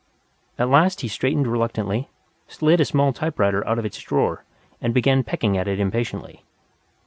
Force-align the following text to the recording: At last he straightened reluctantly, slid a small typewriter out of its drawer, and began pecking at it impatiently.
At 0.57 0.67
last 0.67 1.01
he 1.01 1.07
straightened 1.07 1.45
reluctantly, 1.45 2.09
slid 2.47 2.81
a 2.81 2.85
small 2.85 3.13
typewriter 3.13 3.63
out 3.67 3.77
of 3.77 3.85
its 3.85 3.99
drawer, 3.99 4.43
and 4.81 4.95
began 4.95 5.23
pecking 5.23 5.59
at 5.59 5.67
it 5.67 5.79
impatiently. 5.79 6.41